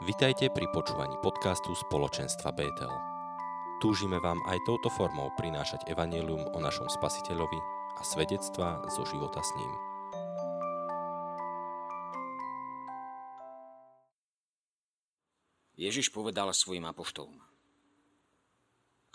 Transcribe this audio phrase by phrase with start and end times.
[0.00, 2.88] Vitajte pri počúvaní podcastu spoločenstva Betel.
[3.84, 7.60] Túžime vám aj touto formou prinášať evanelium o našom spasiteľovi
[7.94, 9.72] a svedectva zo života s ním.
[15.76, 17.36] Ježiš povedal svojim apoštolom.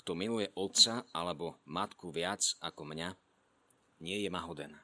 [0.05, 3.09] Kto miluje otca alebo matku viac ako mňa,
[4.05, 4.77] nie je mahoden.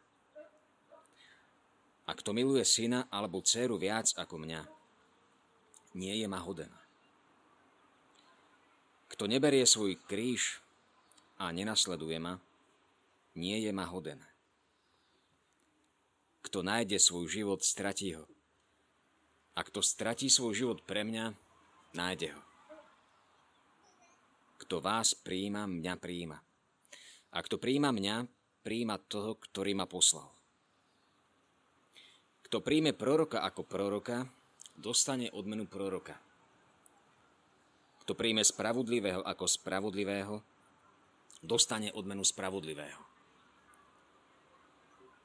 [2.09, 4.80] A kto miluje syna alebo dceru viac ako mňa,
[5.97, 6.71] nie je ma hoden.
[9.11, 10.63] Kto neberie svoj kríž
[11.35, 12.39] a nenasleduje ma,
[13.35, 14.19] nie je ma hoden.
[16.41, 18.25] Kto nájde svoj život, stratí ho.
[19.55, 21.35] A kto stratí svoj život pre mňa,
[21.95, 22.41] nájde ho.
[24.63, 26.39] Kto vás príjima, mňa príjima.
[27.31, 28.27] A kto príjima mňa,
[28.63, 30.27] príjima toho, ktorý ma poslal.
[32.47, 34.27] Kto príjme proroka ako proroka,
[34.77, 36.15] dostane odmenu proroka.
[38.01, 40.41] Kto príjme spravodlivého ako spravodlivého,
[41.41, 43.01] dostane odmenu spravodlivého.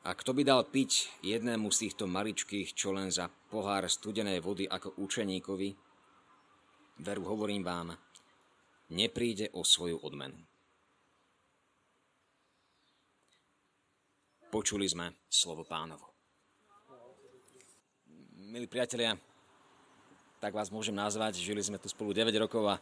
[0.07, 4.63] A kto by dal piť jednému z týchto maličkých, čo len za pohár studenej vody
[4.71, 5.75] ako učeníkovi,
[7.03, 7.91] veru hovorím vám,
[8.95, 10.39] nepríde o svoju odmenu.
[14.47, 16.07] Počuli sme slovo pánovo.
[18.47, 19.19] Milí priatelia,
[20.47, 21.43] tak vás môžem nazvať.
[21.43, 22.79] Žili sme tu spolu 9 rokov a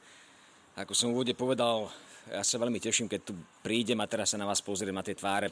[0.77, 1.89] ako som v úvode povedal,
[2.29, 3.33] ja sa veľmi teším, keď tu
[3.65, 5.49] prídem a teraz sa na vás pozriem na tie tváre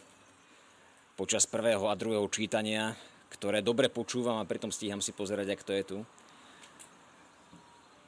[1.17, 2.93] počas prvého a druhého čítania,
[3.33, 5.99] ktoré dobre počúvam a pritom stíham si pozerať, ak to je tu.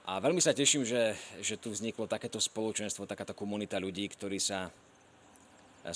[0.05, 4.69] A veľmi sa teším, že, že tu vzniklo takéto spoločenstvo, takáto komunita ľudí, ktorí sa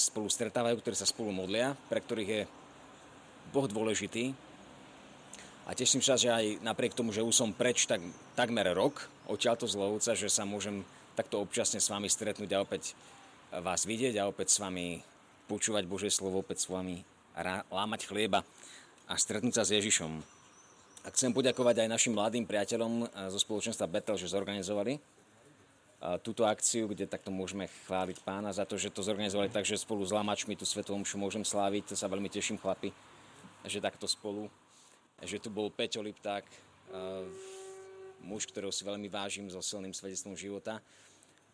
[0.01, 2.43] spolu stretávajú, ktorí sa spolu modlia, pre ktorých je
[3.53, 4.48] Boh dôležitý,
[5.69, 8.01] a teším sa, že aj napriek tomu, že už som preč tak,
[8.33, 10.81] takmer rok odtiaľto z Lovca, že sa môžem
[11.13, 12.97] takto občasne s vami stretnúť a opäť
[13.53, 15.05] vás vidieť a opäť s vami
[15.45, 17.05] počúvať Božie slovo, opäť s vami
[17.69, 18.41] lámať chlieba
[19.05, 20.13] a stretnúť sa s Ježišom.
[21.05, 24.97] A chcem poďakovať aj našim mladým priateľom zo spoločenstva Betel, že zorganizovali
[26.25, 30.07] túto akciu, kde takto môžeme chváliť pána za to, že to zorganizovali tak, že spolu
[30.07, 31.93] s lamačmi tú svetovom môžem sláviť.
[31.93, 32.95] To sa veľmi teším, chlapi,
[33.67, 34.47] že takto spolu
[35.23, 36.47] že tu bol Peťo Lipták,
[38.23, 40.83] muž, ktorého si veľmi vážim so silným svedectvom života.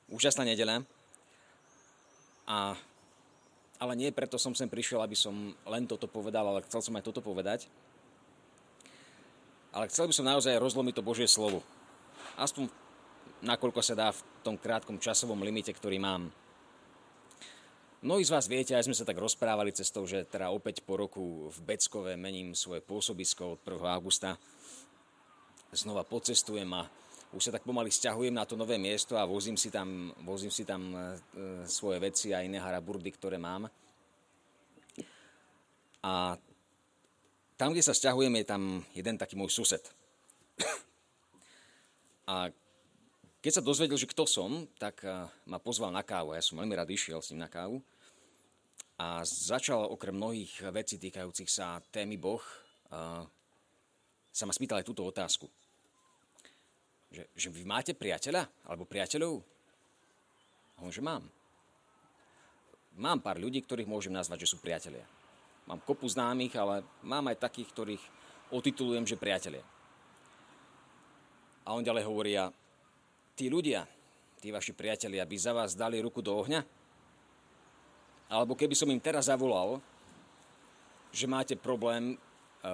[0.09, 0.85] Úžasná nedela.
[2.45, 2.77] A,
[3.81, 5.33] ale nie preto som sem prišiel, aby som
[5.65, 7.69] len toto povedal, ale chcel som aj toto povedať.
[9.73, 11.65] Ale chcel by som naozaj rozlomiť to Božie slovo.
[12.37, 12.69] Aspoň
[13.43, 16.29] nakoľko sa dá v tom krátkom časovom limite, ktorý mám.
[18.05, 21.49] Mnohí z vás viete, aj sme sa tak rozprávali cestou, že teda opäť po roku
[21.49, 23.81] v Beckove mením svoje pôsobisko od 1.
[23.81, 24.37] augusta.
[25.73, 26.85] Znova pocestujem a
[27.33, 30.69] už sa tak pomaly stiahujem na to nové miesto a vozím si tam, vozím si
[30.69, 31.01] tam e,
[31.65, 33.73] svoje veci a iné haraburdy, ktoré mám.
[36.05, 36.37] A
[37.57, 39.81] tam, kde sa stiahujem, je tam jeden taký môj sused.
[42.29, 42.53] A
[43.41, 46.37] keď sa dozvedel, že kto som, tak e, ma pozval na kávu.
[46.37, 47.81] Ja som veľmi rád išiel s ním na kávu
[48.95, 52.43] a začal okrem mnohých vecí týkajúcich sa témy Boh
[54.35, 55.47] sa ma spýtal aj túto otázku.
[57.11, 59.43] Že, že vy máte priateľa alebo priateľov?
[60.79, 61.23] A on, že mám.
[62.99, 65.07] Mám pár ľudí, ktorých môžem nazvať, že sú priatelia.
[65.67, 68.05] Mám kopu známych, ale mám aj takých, ktorých
[68.55, 69.63] otitulujem, že priatelia.
[71.67, 72.37] A on ďalej hovorí,
[73.35, 73.89] tí ľudia,
[74.39, 76.84] tí vaši priatelia by za vás dali ruku do ohňa?
[78.29, 79.79] Alebo keby som im teraz zavolal,
[81.15, 82.17] že máte problém, e,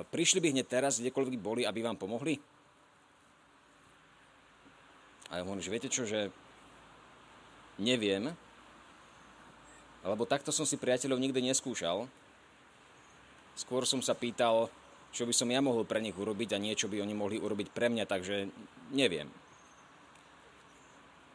[0.09, 2.41] prišli by hneď teraz, kdekoľvek boli, aby vám pomohli?
[5.31, 6.33] A ja hovorím, že viete čo, že
[7.79, 8.33] neviem,
[10.01, 12.09] lebo takto som si priateľov nikdy neskúšal.
[13.55, 14.73] Skôr som sa pýtal,
[15.13, 17.93] čo by som ja mohol pre nich urobiť a niečo by oni mohli urobiť pre
[17.93, 18.49] mňa, takže
[18.97, 19.29] neviem.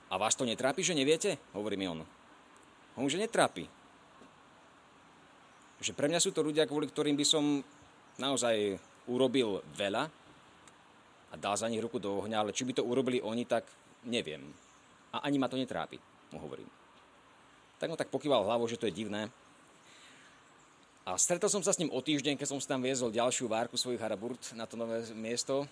[0.10, 1.38] A vás to netrápi, že neviete?
[1.54, 2.02] Hovorí mi on.
[2.98, 3.68] Hovorím, že netrápi.
[5.80, 7.64] Že pre mňa sú to ľudia, kvôli ktorým by som
[8.16, 8.80] naozaj
[9.12, 10.08] urobil veľa
[11.32, 13.68] a dal za nich ruku do ohňa, ale či by to urobili oni, tak
[14.08, 14.42] neviem.
[15.12, 16.00] A ani ma to netrápi,
[16.32, 16.68] mu hovorím.
[17.76, 19.28] Tak no tak pokýval hlavou, že to je divné.
[21.06, 23.78] A stretol som sa s ním o týždeň, keď som si tam viezol ďalšiu várku
[23.78, 25.70] svojich haraburt na to nové miesto.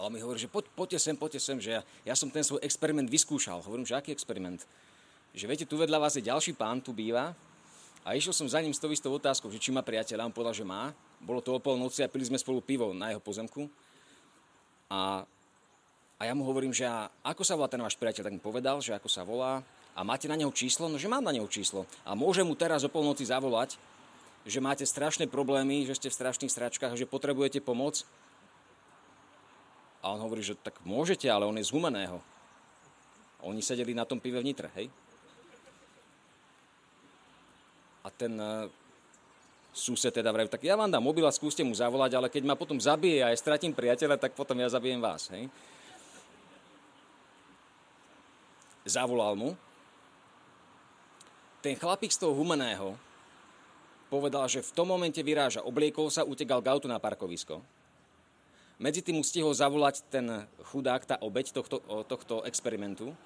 [0.00, 2.40] A on mi hovorí, že poď, poďte sem, poďte sem, že ja, ja som ten
[2.40, 3.60] svoj experiment vyskúšal.
[3.60, 4.64] Hovorím, že aký experiment?
[5.36, 7.36] Že viete, tu vedľa vás je ďalší pán, tu býva,
[8.04, 10.28] a išiel som za ním s tou istou otázkou, že či má priateľa.
[10.28, 10.92] On povedal, že má.
[11.24, 13.66] Bolo to o polnoci a pili sme spolu pivo na jeho pozemku.
[14.92, 15.24] A
[16.14, 18.78] A ja mu hovorím, že a ako sa volá ten váš priateľ, tak mi povedal,
[18.78, 19.66] že ako sa volá
[19.98, 21.90] a máte na neho číslo, no že mám na neho číslo.
[22.06, 23.76] A môžem mu teraz o polnoci zavolať,
[24.46, 28.06] že máte strašné problémy, že ste v strašných sračkách, že potrebujete pomoc.
[30.04, 32.22] A on hovorí, že tak môžete, ale on je z humeného.
[33.42, 34.88] Oni sedeli na tom pive v Nitre, hej?
[38.04, 38.68] A ten uh,
[39.72, 42.54] sused teda vraví, tak ja vám dám mobil a skúste mu zavolať, ale keď ma
[42.54, 45.48] potom zabije a ja stratím priateľa, tak potom ja zabijem vás, hej?
[48.84, 49.50] zavolal mu.
[51.64, 53.00] Ten chlapík z toho humeného
[54.12, 57.64] povedal, že v tom momente vyráža, obliekol sa, utekal k autu na parkovisko.
[58.76, 63.16] Medzi tým mu stihol zavolať ten chudák, tá obeď tohto, tohto experimentu,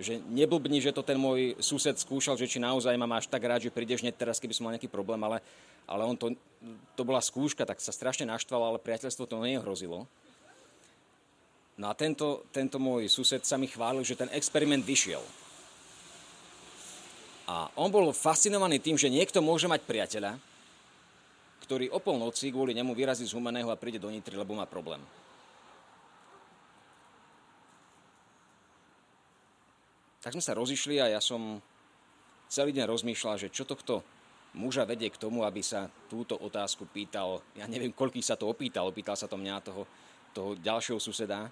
[0.00, 3.68] že neblbni, že to ten môj sused skúšal, že či naozaj ma máš tak rád,
[3.68, 5.44] že prídeš hneď teraz, keby som mal nejaký problém, ale,
[5.84, 6.32] ale on to,
[6.96, 10.08] to bola skúška, tak sa strašne naštval, ale priateľstvo to nehrozilo.
[11.76, 15.24] No a tento, tento môj sused sa mi chválil, že ten experiment vyšiel.
[17.48, 20.38] A on bol fascinovaný tým, že niekto môže mať priateľa,
[21.68, 25.00] ktorý o polnoci kvôli nemu vyrazí z Humaného a príde do Nitry, lebo má problém.
[30.22, 31.58] Tak sme sa rozišli a ja som
[32.46, 34.06] celý deň rozmýšľal, že čo tohto
[34.54, 37.42] muža vedie k tomu, aby sa túto otázku pýtal.
[37.58, 39.82] Ja neviem, koľký sa to opýtal, opýtal sa to mňa, toho,
[40.30, 41.50] toho ďalšieho suseda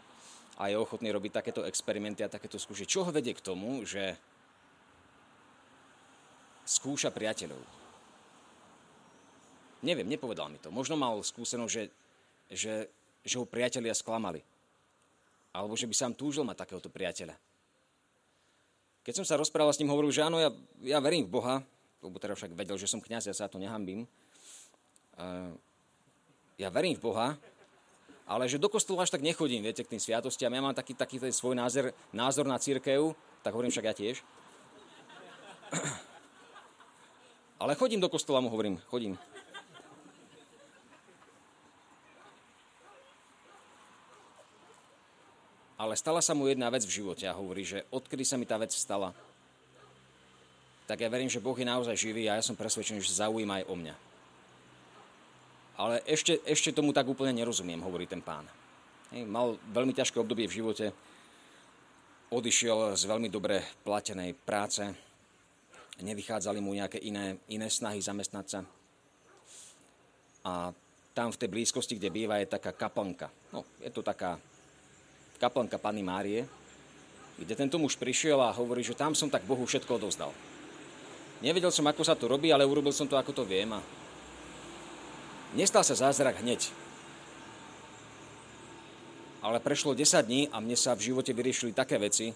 [0.61, 2.87] a je ochotný robiť takéto experimenty a takéto skúšky.
[2.87, 4.15] Čo ho vedie k tomu, že
[6.69, 7.59] skúša priateľov?
[9.81, 10.69] Neviem, nepovedal mi to.
[10.69, 11.85] Možno mal skúsenosť, že,
[12.53, 12.75] že,
[13.25, 14.45] že ho priatelia sklamali.
[15.57, 17.33] Alebo že by sám túžil mať takéhoto priateľa.
[19.01, 20.53] Keď som sa rozprával s ním, hovoril, že áno, ja,
[20.85, 21.65] ja verím v Boha,
[22.05, 24.05] lebo teda však vedel, že som kniaz, ja sa to nehambím.
[26.61, 27.37] Ja verím v Boha,
[28.29, 30.53] ale že do kostola až tak nechodím, viete, k tým sviatostiam.
[30.53, 34.17] Ja mám taký, taký ten svoj názor, názor na církev, tak hovorím však ja tiež.
[37.61, 39.19] Ale chodím do kostola, mu hovorím, chodím.
[45.81, 48.61] Ale stala sa mu jedna vec v živote a hovorí, že odkedy sa mi tá
[48.61, 49.17] vec stala,
[50.85, 53.69] tak ja verím, že Boh je naozaj živý a ja som presvedčený, že zaujíma aj
[53.71, 53.95] o mňa.
[55.81, 58.45] Ale ešte, ešte tomu tak úplne nerozumiem, hovorí ten pán.
[59.09, 60.93] Hej, mal veľmi ťažké obdobie v živote,
[62.29, 64.85] odišiel z veľmi dobre platenej práce,
[66.05, 68.61] nevychádzali mu nejaké iné, iné snahy zamestnať sa.
[70.45, 70.77] A
[71.17, 73.33] tam v tej blízkosti, kde býva, je taká kaplnka.
[73.57, 74.37] No, je to taká
[75.41, 76.45] kaplnka Panny Márie,
[77.41, 80.37] kde tento muž prišiel a hovorí, že tam som tak Bohu všetko odozdal.
[81.41, 83.81] Nevedel som, ako sa to robí, ale urobil som to, ako to viem a
[85.51, 86.71] Nestal sa zázrak hneď.
[89.43, 92.31] Ale prešlo 10 dní a mne sa v živote vyriešili také veci,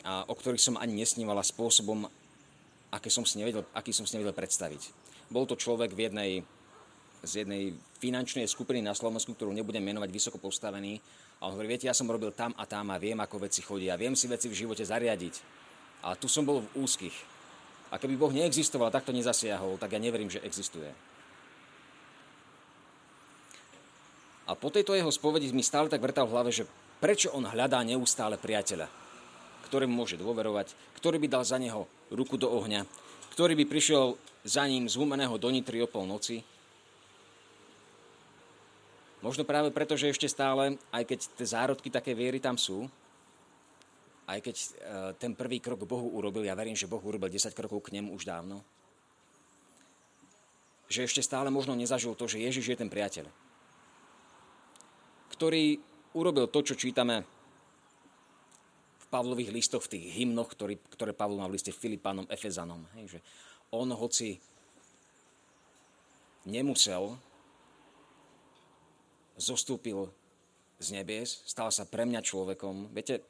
[0.00, 2.08] a o ktorých som ani nesnívala spôsobom,
[2.88, 4.96] aký som si nevedel, aký som si nevedel predstaviť.
[5.28, 6.30] Bol to človek v jednej,
[7.20, 11.00] z jednej finančnej skupiny na Slovensku, ktorú nebudem menovať vysoko postavený.
[11.40, 14.00] A on hovorí, viete, ja som robil tam a tam a viem, ako veci chodia.
[14.00, 15.34] Viem si veci v živote zariadiť.
[16.04, 17.16] A tu som bol v úzkých.
[17.90, 20.88] A keby Boh neexistoval, takto nezasiahol, tak ja neverím, že existuje.
[24.50, 26.66] A po tejto jeho spovedi mi stále tak vrtal v hlave, že
[26.98, 28.90] prečo on hľadá neustále priateľa,
[29.70, 32.82] ktorému môže dôverovať, ktorý by dal za neho ruku do ohňa,
[33.30, 36.42] ktorý by prišiel za ním z humeného do o noci.
[39.20, 42.88] Možno práve preto, že ešte stále, aj keď tie zárodky také viery tam sú,
[44.24, 44.66] aj keď e,
[45.20, 48.24] ten prvý krok Bohu urobil, ja verím, že Boh urobil 10 krokov k nemu už
[48.24, 48.64] dávno,
[50.88, 53.28] že ešte stále možno nezažil to, že Ježiš je ten priateľ
[55.40, 55.80] ktorý
[56.12, 57.24] urobil to, čo čítame
[59.00, 62.84] v Pavlových listoch, v tých hymnoch, ktorý, ktoré Pavlo má v liste Filipánom, Efezanom.
[63.00, 63.18] Hej, že
[63.72, 64.36] on, hoci
[66.44, 67.16] nemusel,
[69.40, 70.12] zostúpil
[70.76, 72.92] z nebies, stal sa pre mňa človekom.
[72.92, 73.24] Viete,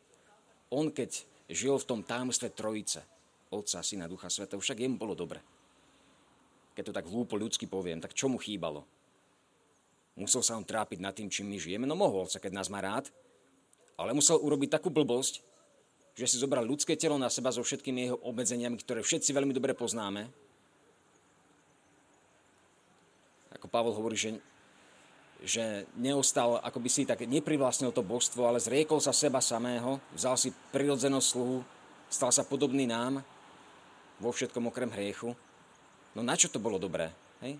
[0.70, 3.02] on keď žil v tom tajomstve Trojice,
[3.50, 5.42] Otca, Syna, Ducha Sveta, však jemu bolo dobre.
[6.78, 8.86] Keď to tak hlúpo ľudsky poviem, tak čo mu chýbalo?
[10.14, 11.86] Musel sa on trápiť nad tým, čím my žijeme?
[11.86, 13.10] No mohol sa, keď nás má rád.
[13.98, 15.42] Ale musel urobiť takú blbosť,
[16.14, 19.74] že si zobral ľudské telo na seba so všetkými jeho obmedzeniami, ktoré všetci veľmi dobre
[19.74, 20.30] poznáme.
[23.56, 24.38] Ako Pavol hovorí, že,
[25.40, 30.36] že neostal, ako by si tak neprivlastnil to božstvo, ale zriekol sa seba samého, vzal
[30.36, 31.64] si prirodzenosť sluhu,
[32.12, 33.24] stal sa podobný nám
[34.20, 35.32] vo všetkom okrem hriechu.
[36.12, 37.08] No na čo to bolo dobré?
[37.40, 37.56] Hej?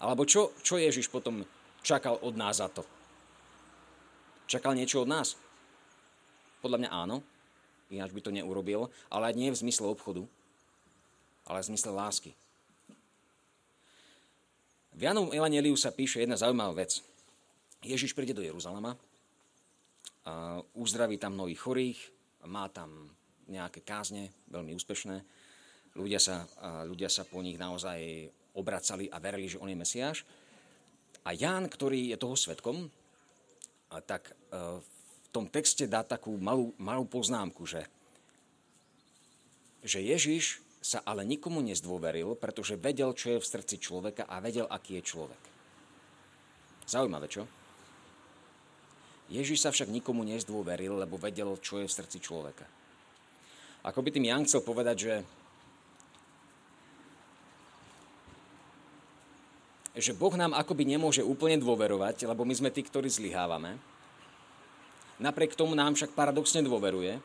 [0.00, 1.44] Alebo čo, čo Ježiš potom
[1.84, 2.86] čakal od nás za to.
[4.48, 5.36] Čakal niečo od nás?
[6.64, 7.20] Podľa mňa áno,
[7.92, 10.24] ináč by to neurobil, ale nie v zmysle obchodu,
[11.44, 12.32] ale v zmysle lásky.
[14.98, 17.04] V Janom Evangeliu sa píše jedna zaujímavá vec.
[17.82, 18.98] Ježiš príde do Jeruzalema,
[20.74, 21.98] uzdraví tam mnohých chorých,
[22.50, 23.10] má tam
[23.48, 25.16] nejaké kázne, veľmi úspešné.
[25.96, 26.44] Ľudia sa,
[26.84, 30.26] ľudia sa po nich naozaj obracali a verili, že on je Mesiáš.
[31.24, 32.90] A Ján, ktorý je toho svetkom,
[34.04, 34.32] tak e,
[34.78, 37.84] v tom texte dá takú malú, malú poznámku, že,
[39.80, 44.68] že Ježiš sa ale nikomu nezdôveril, pretože vedel, čo je v srdci človeka a vedel,
[44.68, 45.42] aký je človek.
[46.88, 47.44] Zaujímavé, čo?
[49.28, 52.64] Ježiš sa však nikomu nezdôveril, lebo vedel, čo je v srdci človeka.
[53.84, 55.14] Ako by tým Jan chcel povedať, že
[59.98, 63.74] že Boh nám akoby nemôže úplne dôverovať, lebo my sme tí, ktorí zlyhávame.
[65.18, 67.18] Napriek tomu nám však paradoxne dôveruje,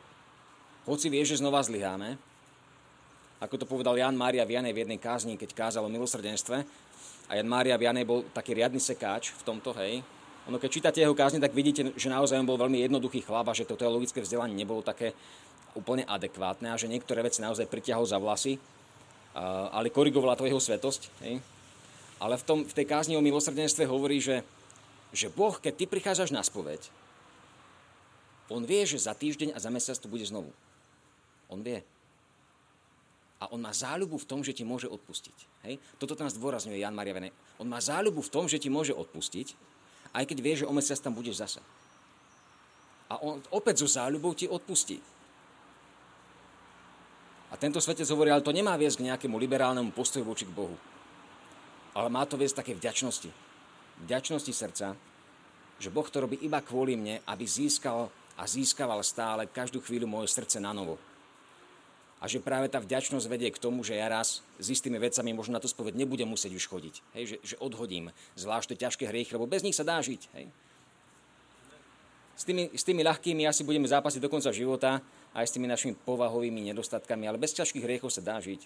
[0.82, 2.18] hoci vie, že znova zlyháme.
[3.38, 6.66] Ako to povedal Jan Mária Vianej v jednej kázni, keď kázal o milosrdenstve.
[7.30, 10.02] A Jan Mária Vianej bol taký riadny sekáč v tomto, hej.
[10.44, 13.56] Ono, keď čítate jeho kázne, tak vidíte, že naozaj on bol veľmi jednoduchý chlap a
[13.56, 15.16] že to teologické vzdelanie nebolo také
[15.72, 18.60] úplne adekvátne a že niektoré veci naozaj pritiahol za vlasy,
[19.72, 21.02] ale korigovala to jeho svetosť.
[21.24, 21.40] Hej.
[22.22, 24.44] Ale v, tom, v tej kázni o milosrdenstve hovorí, že,
[25.10, 26.92] že Boh, keď ty prichádzaš na spoveď,
[28.52, 30.52] on vie, že za týždeň a za mesiac tu bude znovu.
[31.48, 31.80] On vie.
[33.40, 35.38] A on má záľubu v tom, že ti môže odpustiť.
[35.68, 35.80] Hej?
[35.96, 37.34] Toto tam zdôrazňuje Jan Maria Vene.
[37.56, 39.73] On má záľubu v tom, že ti môže odpustiť,
[40.14, 41.60] aj keď vie, že o mesiac tam budeš zase.
[43.10, 45.02] A on opäť so záľubou ti odpustí.
[47.50, 50.74] A tento svetec hovorí, ale to nemá viesť k nejakému liberálnemu postoju voči k Bohu
[51.94, 53.30] ale má to viesť také vďačnosti.
[54.04, 54.86] Vďačnosti srdca,
[55.78, 60.34] že Boh to robí iba kvôli mne, aby získal a získaval stále každú chvíľu moje
[60.34, 60.98] srdce na novo.
[62.24, 65.60] A že práve tá vďačnosť vedie k tomu, že ja raz s istými vecami možno
[65.60, 66.94] na to spoveď nebudem musieť už chodiť.
[67.12, 68.08] Hej, že, že odhodím
[68.40, 70.32] zvlášť tie ťažké hriechy, lebo bez nich sa dá žiť.
[70.32, 70.48] Hej.
[72.40, 75.04] S, tými, s tými ľahkými asi budeme zápasiť do konca života,
[75.36, 78.64] aj s tými našimi povahovými nedostatkami, ale bez ťažkých hriechov sa dá žiť.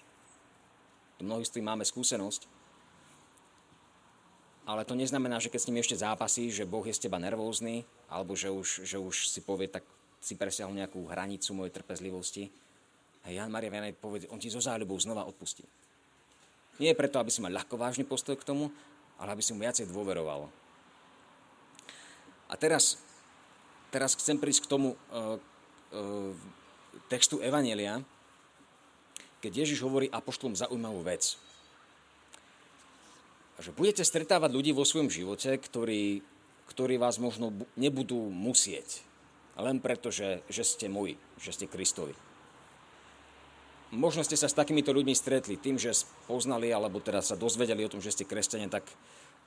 [1.19, 2.47] Mnohí s tým máme skúsenosť
[4.69, 7.89] ale to neznamená, že keď s ním ešte zápasí, že Boh je z teba nervózny,
[8.05, 9.81] alebo že už, že už si povie, tak
[10.21, 12.53] si presiahol nejakú hranicu mojej trpezlivosti.
[13.27, 15.65] A Jan Maria Vianney povie, on ti zo záľubou znova odpustí.
[16.79, 18.71] Nie je preto, aby si mal ľahko vážny postoj k tomu,
[19.19, 20.47] ale aby si mu viacej dôveroval.
[22.49, 22.97] A teraz,
[23.91, 26.31] teraz chcem prísť k tomu uh, uh,
[27.11, 27.99] textu Evanelia,
[29.43, 31.35] keď Ježiš hovorí apoštolom zaujímavú vec
[33.59, 36.23] že budete stretávať ľudí vo svojom živote, ktorí,
[36.71, 39.03] ktorí vás možno nebudú musieť.
[39.59, 42.15] Len preto, že, že ste moji, že ste Kristovi.
[43.89, 45.97] Možno ste sa s takýmito ľuďmi stretli tým, že
[46.29, 48.85] poznali alebo teda sa dozvedeli o tom, že ste kresťania, tak,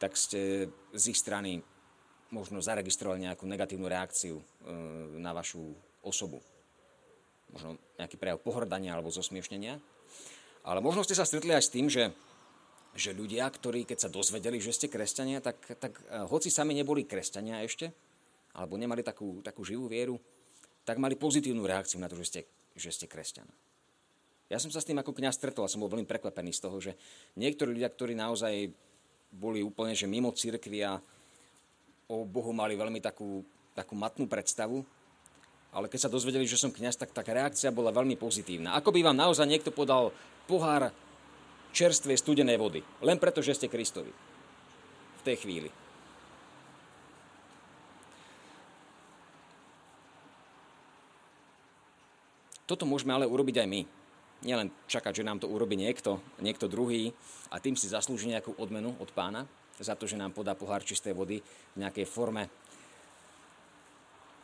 [0.03, 1.63] tak ste z ich strany
[2.35, 4.45] možno zaregistrovali nejakú negatívnu reakciu e,
[5.23, 5.63] na vašu
[6.03, 6.43] osobu.
[7.55, 9.79] Možno nejaký prejav pohrdania alebo zosmiešnenia.
[10.67, 12.11] Ale možno ste sa stretli aj s tým, že
[12.93, 17.09] že ľudia, ktorí keď sa dozvedeli, že ste kresťania, tak, tak e, hoci sami neboli
[17.09, 17.89] kresťania ešte,
[18.53, 20.21] alebo nemali takú, takú živú vieru,
[20.85, 22.41] tak mali pozitívnu reakciu na to, že ste,
[22.77, 23.49] že ste kresťan.
[24.53, 26.77] Ja som sa s tým ako kňaz stretol a som bol veľmi prekvapený z toho,
[26.77, 26.93] že
[27.41, 28.69] niektorí ľudia, ktorí naozaj
[29.33, 31.01] boli úplne že mimo církvy a
[32.13, 33.41] o Bohu mali veľmi takú,
[33.73, 34.85] takú matnú predstavu,
[35.73, 38.77] ale keď sa dozvedeli, že som kňaz, tak tá reakcia bola veľmi pozitívna.
[38.77, 40.13] Ako by vám naozaj niekto podal
[40.45, 40.93] pohár
[41.73, 42.85] čerstvej studenej vody.
[43.01, 44.13] Len preto, že ste Kristovi.
[44.13, 45.73] V tej chvíli.
[52.69, 54.02] Toto môžeme ale urobiť aj my.
[54.43, 57.15] Nielen čakať, že nám to urobí niekto, niekto druhý
[57.55, 59.47] a tým si zaslúži nejakú odmenu od pána
[59.79, 62.51] za to, že nám podá pohár čistej vody v nejakej forme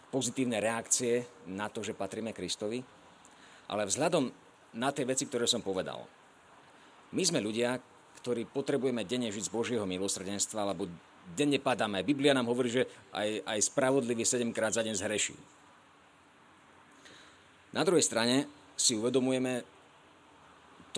[0.08, 2.80] pozitívne reakcie na to, že patríme Kristovi.
[3.68, 4.32] Ale vzhľadom
[4.80, 6.00] na tie veci, ktoré som povedal,
[7.12, 7.76] my sme ľudia,
[8.20, 10.88] ktorí potrebujeme denne žiť z Božieho milosrdenstva, lebo
[11.36, 12.04] denne padáme.
[12.04, 15.36] Biblia nám hovorí, že aj, aj spravodlivý 7 krát za deň zhreší.
[17.76, 19.77] Na druhej strane si uvedomujeme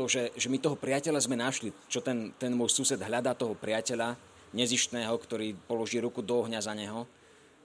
[0.01, 3.53] to, že, že my toho priateľa sme našli, čo ten, ten môj sused hľadá toho
[3.53, 4.17] priateľa
[4.57, 7.05] nezištného, ktorý položí ruku do ohňa za neho,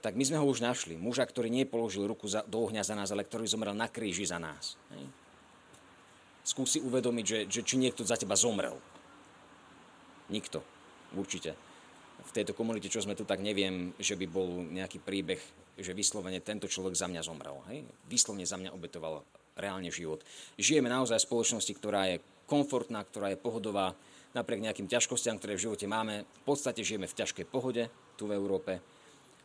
[0.04, 1.00] tak my sme ho už našli.
[1.00, 4.28] Muža, ktorý nie položil ruku za, do ohňa za nás, ale ktorý zomrel na kríži
[4.28, 4.76] za nás.
[4.92, 5.08] Hej
[6.46, 8.78] skúsi uvedomiť, že, že či niekto za teba zomrel.
[10.30, 10.62] Nikto.
[11.18, 11.58] Určite.
[12.22, 15.42] V tejto komunite, čo sme tu, tak neviem, že by bol nejaký príbeh
[15.76, 17.60] že vyslovene tento človek za mňa zomrel.
[17.68, 17.84] Hej?
[18.08, 19.20] Vyslovene za mňa obetoval
[19.56, 20.20] reálne život.
[20.60, 23.96] Žijeme naozaj v spoločnosti, ktorá je komfortná, ktorá je pohodová,
[24.36, 26.28] napriek nejakým ťažkostiam, ktoré v živote máme.
[26.28, 27.88] V podstate žijeme v ťažkej pohode
[28.20, 28.84] tu v Európe,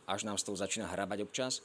[0.04, 1.64] až nám z toho začína hrabať občas.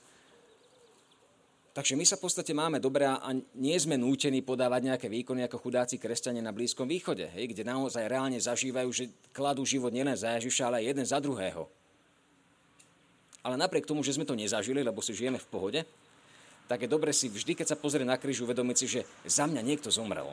[1.78, 5.62] Takže my sa v podstate máme dobré a nie sme nútení podávať nejaké výkony ako
[5.62, 10.34] chudáci kresťania na Blízkom východe, hej, kde naozaj reálne zažívajú, že kladú život nielen za
[10.42, 11.70] Ježiša, ale aj jeden za druhého.
[13.46, 15.80] Ale napriek tomu, že sme to nezažili, lebo si žijeme v pohode,
[16.68, 19.64] tak je dobre si vždy, keď sa pozrie na kríž, uvedomiť si, že za mňa
[19.64, 20.28] niekto zomrel.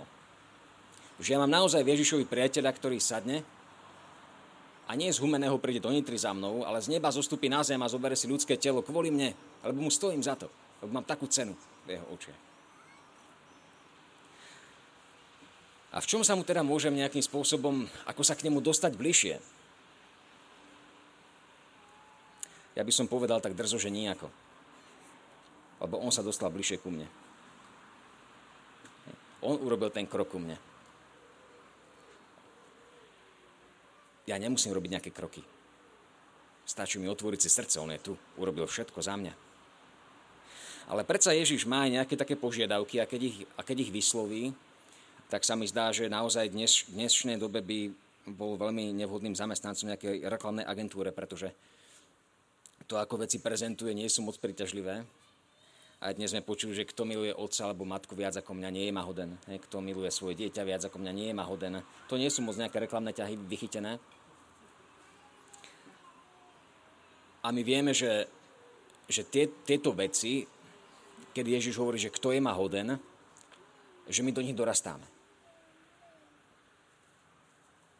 [1.23, 3.47] Že ja mám naozaj Ježišovi priateľa, ktorý sadne
[4.85, 7.79] a nie z humeného príde do nitry za mnou, ale z neba zostupí na zem
[7.81, 9.31] a zobere si ľudské telo kvôli mne,
[9.63, 10.51] lebo mu stojím za to
[10.85, 11.57] lebo mám takú cenu
[11.89, 12.41] v jeho očiach.
[15.97, 19.35] A v čom sa mu teda môžem nejakým spôsobom, ako sa k nemu dostať bližšie?
[22.77, 24.29] Ja by som povedal tak drzo, že nijako.
[25.85, 27.05] Lebo on sa dostal bližšie ku mne.
[29.45, 30.57] On urobil ten krok ku mne.
[34.25, 35.45] Ja nemusím robiť nejaké kroky.
[36.65, 38.17] Stačí mi otvoriť si srdce, on je tu.
[38.41, 39.37] Urobil všetko za mňa.
[40.89, 44.57] Ale predsa Ježiš má aj nejaké také požiadavky a keď ich, a keď ich vysloví,
[45.29, 47.93] tak sa mi zdá, že naozaj dnes, v dnešnej dobe by
[48.33, 51.53] bol veľmi nevhodným zamestnancom nejakej reklamnej agentúre, pretože
[52.89, 55.05] to, ako veci prezentuje, nie sú moc príťažlivé.
[56.05, 58.93] A dnes sme počuli, že kto miluje otca alebo matku viac ako mňa, nie je
[58.93, 59.41] mahoden.
[59.49, 61.81] Kto miluje svoje dieťa viac ako mňa, nie je mahoden.
[62.13, 63.97] To nie sú moc nejaké reklamné ťahy vychytené.
[67.41, 68.29] A my vieme, že,
[69.09, 70.45] že tie, tieto veci
[71.35, 72.95] keď Ježiš hovorí, že kto je ma hoden,
[74.07, 75.03] že my do nich dorastáme.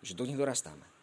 [0.07, 0.94] Že do nich dorastáme.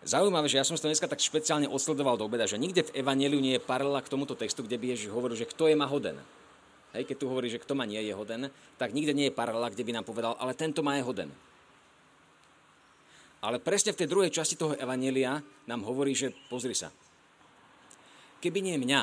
[0.00, 3.36] Zaujímavé, že ja som to dneska tak špeciálne odsledoval do obeda, že nikde v Evangeliu
[3.36, 6.16] nie je paralela k tomuto textu, kde by Ježiš hovoril, že kto je ma hoden.
[6.96, 8.48] Hej, keď tu hovorí, že kto ma nie je hoden,
[8.80, 11.30] tak nikde nie je paralela, kde by nám povedal, ale tento ma je hoden.
[13.44, 16.88] Ale presne v tej druhej časti toho Evanelia nám hovorí, že pozri sa,
[18.40, 19.00] keby nie mňa,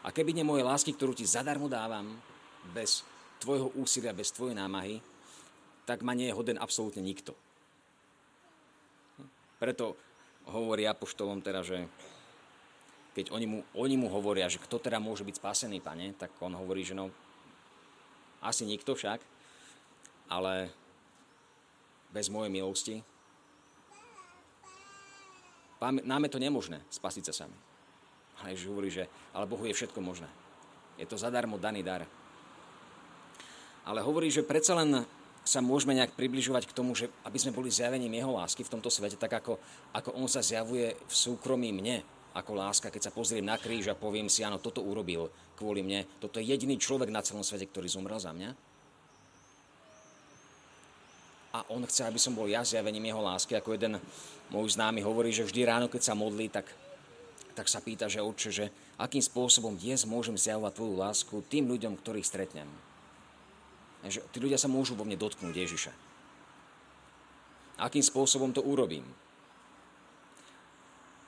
[0.00, 2.16] a keby nie moje lásky, ktorú ti zadarmo dávam,
[2.72, 3.04] bez
[3.40, 5.00] tvojho úsilia, bez tvojej námahy,
[5.84, 7.36] tak ma nie je hoden absolútne nikto.
[9.60, 9.92] Preto
[10.48, 11.84] hovorí apoštolom teda, že
[13.12, 16.56] keď oni mu, oni mu hovoria, že kto teda môže byť spasený, pane, tak on
[16.56, 17.12] hovorí, že no,
[18.40, 19.20] asi nikto však,
[20.32, 20.72] ale
[22.08, 22.96] bez mojej milosti
[25.80, 27.56] nám je to nemožné spasiť sa sami.
[28.40, 30.28] A Ježiš hovorí, že ale Bohu je všetko možné.
[30.96, 32.04] Je to zadarmo daný dar.
[33.84, 35.04] Ale hovorí, že predsa len
[35.50, 38.86] sa môžeme nejak približovať k tomu, že aby sme boli zjavením Jeho lásky v tomto
[38.86, 39.58] svete, tak ako,
[39.90, 43.98] ako On sa zjavuje v súkromí mne ako láska, keď sa pozriem na kríž a
[43.98, 45.26] poviem si, áno, toto urobil
[45.58, 46.06] kvôli mne.
[46.22, 48.54] Toto je jediný človek na celom svete, ktorý zomrel za mňa.
[51.50, 53.98] A on chce, aby som bol ja zjavením jeho lásky, ako jeden
[54.54, 56.70] môj známy hovorí, že vždy ráno, keď sa modlí, tak
[57.50, 61.98] tak sa pýta, že oče, že akým spôsobom dnes môžem zjavovať tvoju lásku tým ľuďom,
[61.98, 62.70] ktorých stretnem.
[64.04, 65.92] Že tí ľudia sa môžu vo mne dotknúť Ježiša.
[67.80, 69.04] Akým spôsobom to urobím?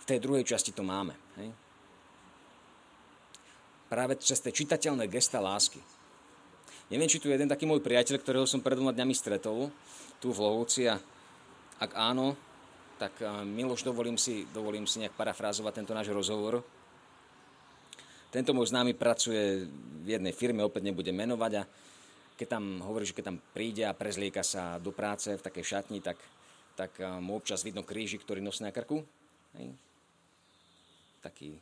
[0.02, 1.14] V tej druhej časti to máme.
[1.40, 1.48] Hej?
[3.92, 5.80] Práve cez tie čitateľné gesta lásky.
[6.88, 9.72] Neviem, či tu je jeden taký môj priateľ, ktorého som pred dvoma dňami stretol,
[10.20, 11.00] tu v Lovúci a
[11.80, 12.36] ak áno,
[13.00, 16.60] tak eh, Miloš, dovolím si, dovolím si nejak parafrázovať tento náš rozhovor.
[18.32, 19.68] Tento môj známy pracuje
[20.04, 21.62] v jednej firme, opäť nebudem menovať a
[22.42, 26.02] keď tam hovorí, že keď tam príde a prezlieka sa do práce v takej šatni,
[26.02, 26.18] tak,
[26.74, 28.98] tak eh, mu občas vidno kríži, ktorý nosí na krku.
[29.54, 29.70] Hej.
[31.22, 31.54] Taký,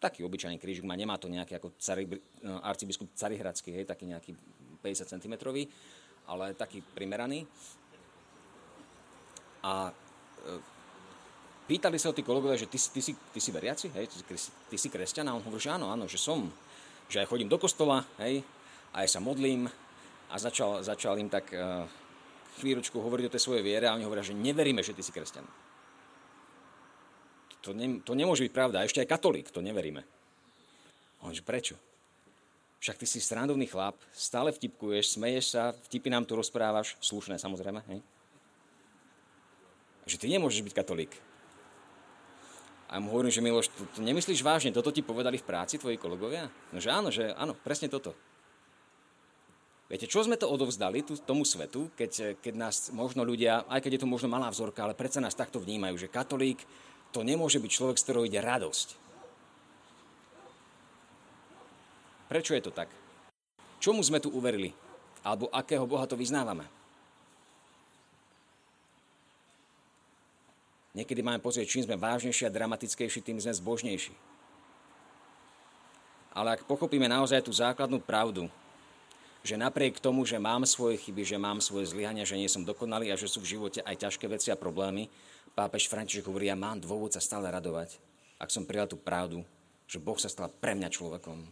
[0.00, 2.18] taký obyčajný krížik má, nemá to nejaký ako cari, eh,
[2.64, 4.32] arcibiskup Carihradský, hej, taký nejaký
[4.80, 5.34] 50 cm,
[6.24, 7.44] ale taký primeraný.
[9.60, 9.90] A
[11.66, 14.22] pýtali sa o tí kolegovia, že ty, ty, si, ty si veriaci, hej, ty,
[14.70, 15.26] ty si kresťan?
[15.26, 16.46] A on hovorí, že áno, áno, že som.
[17.10, 18.46] Že aj chodím do kostola, hej,
[18.92, 19.66] a aj sa modlím.
[20.26, 21.86] A začal, začal im tak uh,
[22.58, 25.46] chvíľočku hovoriť o tej svojej viere a oni hovoria, že neveríme, že ty si kresťan.
[27.62, 28.82] To, ne, to nemôže byť pravda.
[28.82, 30.02] A ešte aj katolík, to neveríme.
[31.22, 31.74] On že prečo?
[32.78, 37.82] Však ty si srandovný chlap, stále vtipkuješ, smeješ sa, vtipy nám tu rozprávaš, slušné samozrejme,
[37.88, 38.00] hej?
[40.06, 41.12] že ty nemôžeš byť katolík.
[42.86, 45.98] A mu hovorím, že Miloš, to, to nemyslíš vážne, toto ti povedali v práci tvoji
[45.98, 46.46] kolegovia?
[46.70, 48.14] No že áno, že áno, presne toto.
[49.86, 53.90] Viete, čo sme to odovzdali tu, tomu svetu, keď, keď nás možno ľudia, aj keď
[53.94, 56.58] je to možno malá vzorka, ale predsa nás takto vnímajú, že katolík
[57.14, 58.88] to nemôže byť človek, z ktorého ide radosť.
[62.26, 62.90] Prečo je to tak?
[63.78, 64.74] Čomu sme tu uverili?
[65.22, 66.66] Alebo akého Boha to vyznávame?
[70.98, 74.16] Niekedy máme pocit, čím sme vážnejší a dramatickejší, tým sme zbožnejší.
[76.34, 78.50] Ale ak pochopíme naozaj tú základnú pravdu,
[79.46, 83.14] že napriek tomu, že mám svoje chyby, že mám svoje zlyhania, že nie som dokonalý
[83.14, 85.06] a že sú v živote aj ťažké veci a problémy,
[85.54, 88.02] pápež František hovorí, ja mám dôvod sa stále radovať,
[88.42, 89.46] ak som prijal tú pravdu,
[89.86, 91.46] že Boh sa stal pre mňa človekom.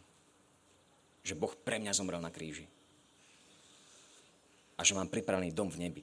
[1.23, 2.67] Že Boh pre mňa zomrel na kríži.
[4.75, 6.03] A že mám pripravený dom v nebi.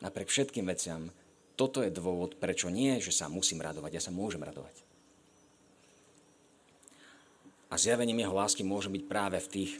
[0.00, 1.12] Napriek všetkým veciam,
[1.52, 4.72] toto je dôvod, prečo nie, že sa musím radovať, ja sa môžem radovať.
[7.68, 9.72] A zjavením jeho lásky môže byť práve v tých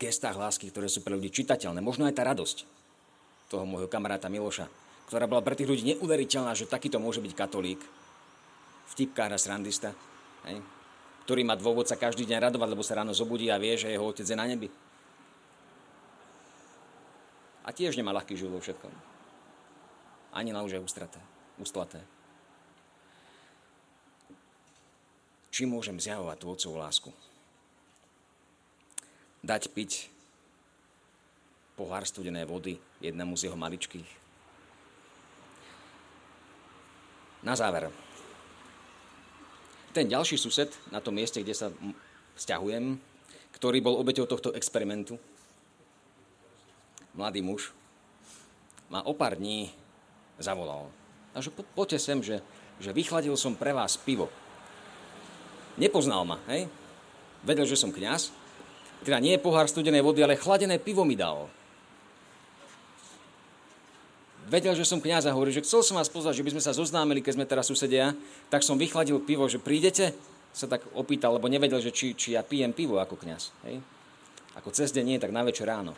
[0.00, 1.84] gestách lásky, ktoré sú pre ľudí čitateľné.
[1.84, 2.64] Možno aj tá radosť
[3.52, 4.66] toho môjho kamaráta Miloša,
[5.08, 7.80] ktorá bola pre tých ľudí neuveriteľná, že takýto môže byť katolík,
[8.96, 9.92] vtipkár a srandista,
[10.48, 10.60] hej?
[11.28, 14.04] ktorý má dôvod sa každý deň radovať, lebo sa ráno zobudí a vie, že jeho
[14.04, 14.68] otec je na nebi.
[17.64, 19.14] A tiež nemá ľahký život vo všetkom
[20.34, 21.22] ani na už ústraté,
[21.62, 22.02] ústlaté.
[25.54, 27.10] Či môžem zjavovať tú otcovú lásku?
[29.44, 30.08] Dať piť
[31.76, 34.08] pohár studené vody jednému z jeho maličkých.
[37.44, 37.92] Na záver.
[39.92, 41.68] Ten ďalší sused na tom mieste, kde sa
[42.40, 42.96] vzťahujem,
[43.54, 45.20] ktorý bol obeťou tohto experimentu,
[47.14, 47.70] mladý muž,
[48.90, 49.70] má o pár dní
[50.40, 50.90] zavolal.
[51.36, 52.42] Takže po, poďte sem, že,
[52.82, 54.30] že vychladil som pre vás pivo.
[55.78, 56.66] Nepoznal ma, hej?
[57.46, 58.34] Vedel, že som kňaz.
[59.04, 61.46] Teda nie pohár studenej vody, ale chladené pivo mi dal.
[64.48, 66.76] Vedel, že som kňaz a hovorí, že chcel som vás pozvať, že by sme sa
[66.76, 68.12] zoznámili, keď sme teraz susedia,
[68.52, 70.12] tak som vychladil pivo, že prídete?
[70.52, 73.52] Sa tak opýtal, lebo nevedel, že či, či ja pijem pivo ako kňaz.
[73.68, 73.80] Hej?
[74.56, 75.96] Ako cez deň nie, tak na večer ráno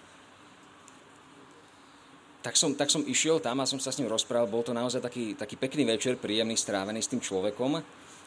[2.46, 4.46] tak som, tak som išiel tam a som sa s ním rozprával.
[4.46, 7.74] Bol to naozaj taký, taký pekný večer, príjemný, strávený s tým človekom.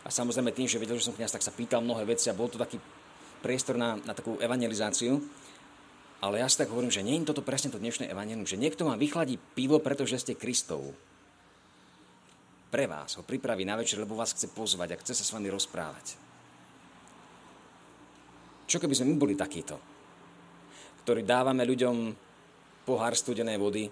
[0.03, 2.51] A samozrejme tým, že vedel, že som kniaz, tak sa pýtal mnohé veci a bol
[2.51, 2.75] to taký
[3.39, 5.19] priestor na, na takú evangelizáciu.
[6.19, 8.83] Ale ja si tak hovorím, že nie je toto presne to dnešné evangelium, že niekto
[8.83, 10.91] vám vychladí pivo, pretože ste Kristov.
[12.69, 15.47] Pre vás ho pripraví na večer, lebo vás chce pozvať a chce sa s vami
[15.47, 16.19] rozprávať.
[18.69, 19.79] Čo keby sme my boli takíto,
[21.01, 22.13] ktorí dávame ľuďom
[22.85, 23.89] pohár studenej vody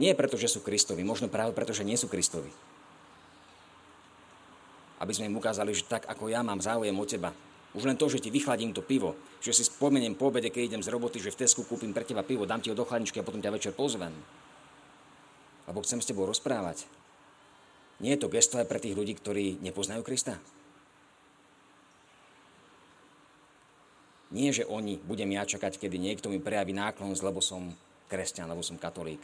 [0.00, 2.48] nie preto, že sú Kristovi, možno práve preto, že nie sú Kristovi.
[4.96, 7.36] Aby sme im ukázali, že tak ako ja mám záujem o teba,
[7.74, 10.82] už len to, že ti vychladím to pivo, že si spomeniem po obede, keď idem
[10.82, 13.26] z roboty, že v Tesku kúpim pre teba pivo, dám ti ho do chladničky a
[13.26, 14.10] potom ťa večer pozvem.
[15.70, 16.90] Lebo chcem s tebou rozprávať.
[18.02, 20.40] Nie je to gesto aj pre tých ľudí, ktorí nepoznajú Krista?
[24.30, 27.74] Nie, že oni budem ja čakať, kedy niekto mi prejaví náklon, lebo som
[28.10, 29.22] kresťan, lebo som katolík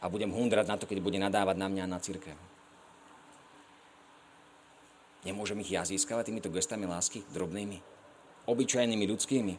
[0.00, 2.36] a budem hundrať na to, keď bude nadávať na mňa a na církev.
[5.26, 7.82] Nemôžem ich ja získavať týmito gestami lásky, drobnými,
[8.46, 9.54] obyčajnými ľudskými,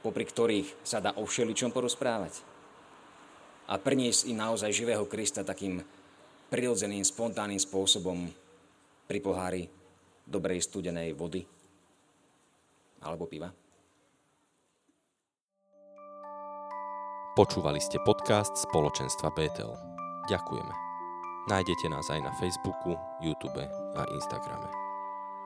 [0.00, 2.40] popri ktorých sa dá o všeličom porozprávať.
[3.68, 5.84] A priniesť im naozaj živého Krista takým
[6.48, 8.28] prirodzeným, spontánnym spôsobom
[9.04, 9.68] pri pohári
[10.24, 11.44] dobrej studenej vody
[13.04, 13.52] alebo piva.
[17.34, 19.74] Počúvali ste podcast spoločenstva Betel.
[20.30, 20.83] Ďakujeme.
[21.44, 23.60] Nájdete nás aj na Facebooku, YouTube
[23.96, 24.68] a Instagrame.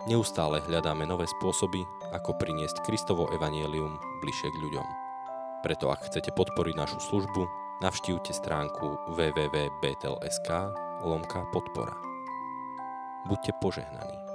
[0.06, 1.82] Neustále hľadáme nové spôsoby,
[2.14, 4.86] ako priniesť Kristovo evanielium bližšie k ľuďom.
[5.66, 7.42] Preto ak chcete podporiť našu službu,
[7.82, 10.48] navštívte stránku www.betel.sk
[11.02, 11.98] lomka podpora.
[13.26, 14.27] Buďte požehnaní.